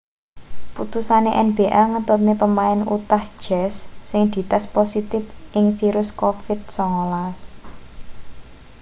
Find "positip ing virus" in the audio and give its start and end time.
4.75-6.09